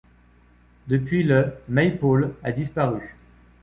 [0.87, 3.15] Depuis, le «may pole» a disparu.